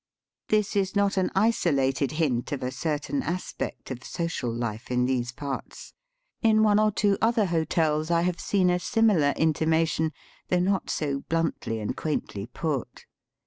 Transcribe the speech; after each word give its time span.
This 0.49 0.75
is 0.75 0.95
not 0.95 1.15
an 1.15 1.29
isolated 1.35 2.13
hint 2.13 2.51
of 2.51 2.63
a 2.63 2.71
certain 2.71 3.21
aspect 3.21 3.91
of 3.91 4.03
social 4.03 4.51
life 4.51 4.89
in 4.89 5.05
these 5.05 5.31
parts. 5.31 5.93
In 6.41 6.63
one 6.63 6.79
or 6.79 6.89
two 6.91 7.19
other 7.21 7.45
hotels 7.45 8.09
I 8.09 8.23
have 8.23 8.39
seen 8.39 8.71
a 8.71 8.79
similar 8.79 9.31
intima 9.35 9.87
tion, 9.87 10.11
though 10.49 10.59
not 10.59 10.89
so 10.89 11.19
bluntly 11.29 11.79
and 11.79 11.95
quaintly 11.95 12.47
put. 12.47 13.05